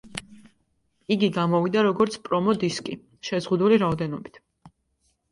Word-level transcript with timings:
იგი 1.15 1.27
გამოვიდა, 1.33 1.83
როგორც 1.87 2.17
პრომო-დისკი, 2.27 2.95
შეზღუდული 3.29 3.77
რაოდენობით. 3.85 4.41